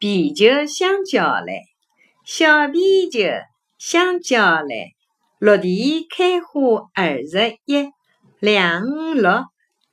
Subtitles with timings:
[0.00, 1.64] 啤酒香蕉来，
[2.24, 3.20] 小啤酒
[3.76, 4.94] 香蕉来，
[5.38, 7.92] 落地开花二十一，
[8.38, 9.44] 两五六，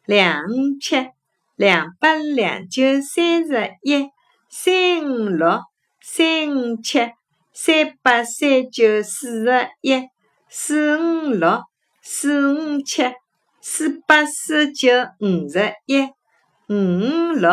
[0.05, 1.09] 两五七，
[1.57, 4.09] 两八两九三十一，
[4.47, 5.59] 三五六，
[5.99, 7.11] 三五七，
[7.51, 10.07] 三八三九四十一，
[10.47, 11.63] 四五六，
[12.01, 13.03] 四五七，
[13.59, 14.89] 四八四九
[15.19, 15.99] 五十一，
[16.69, 17.51] 五五六，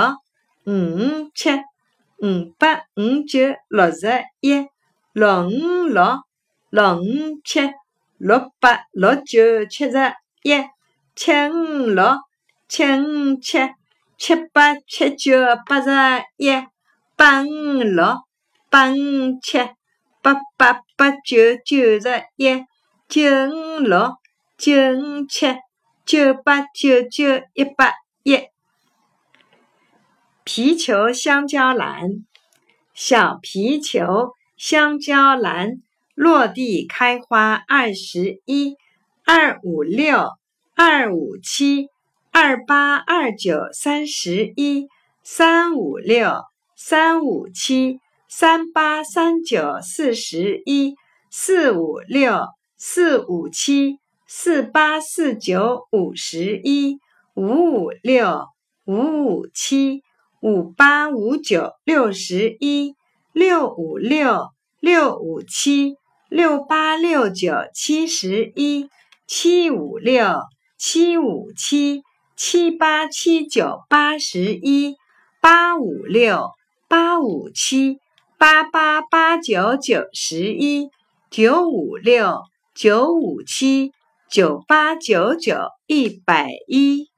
[0.66, 1.50] 五五七。
[2.22, 4.66] 五八五九六十一，
[5.12, 6.20] 六五六
[6.70, 7.60] 六五七，
[8.18, 10.64] 六八六九七十一，
[11.14, 12.16] 七五六
[12.68, 13.58] 七五七，
[14.16, 15.90] 七八七九八十
[16.36, 16.50] 一，
[17.16, 18.16] 八五六
[18.70, 19.58] 八五七，
[20.22, 22.64] 八八八九九十一，
[23.08, 24.14] 九五六
[24.56, 25.54] 九五七，
[26.06, 28.53] 九八九九一百一。
[30.46, 32.22] 皮球香蕉篮，
[32.92, 35.80] 小皮球香蕉篮，
[36.14, 38.76] 落地开花二十一，
[39.24, 40.32] 二五六，
[40.74, 41.88] 二五七，
[42.30, 44.86] 二八二九三十一，
[45.22, 46.42] 三五六，
[46.76, 50.94] 三五七，三八三九四十一，
[51.30, 56.98] 四五六，四五七，四八四九五十一，
[57.32, 58.44] 五五六，
[58.84, 60.02] 五五七。
[60.44, 62.96] 五八五九六十一，
[63.32, 65.94] 六五六六五七，
[66.28, 68.90] 六八六九七十一，
[69.26, 70.42] 七五六
[70.76, 72.02] 七五七，
[72.36, 74.96] 七八七九八十一，
[75.40, 76.50] 八五六
[76.88, 77.96] 八五七，
[78.36, 80.90] 八八八九九十一，
[81.30, 82.42] 九五六
[82.74, 83.92] 九五七，
[84.30, 87.13] 九八九九一百一。